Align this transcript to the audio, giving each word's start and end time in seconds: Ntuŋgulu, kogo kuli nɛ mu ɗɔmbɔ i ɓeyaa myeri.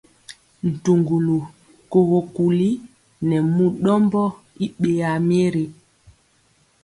Ntuŋgulu, 0.69 1.37
kogo 1.91 2.19
kuli 2.35 2.69
nɛ 3.27 3.37
mu 3.55 3.65
ɗɔmbɔ 3.83 4.23
i 4.63 4.65
ɓeyaa 4.79 5.17
myeri. 5.27 5.63